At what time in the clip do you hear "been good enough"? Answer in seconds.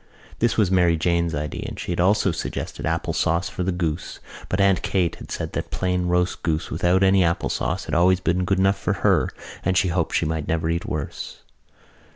8.19-8.79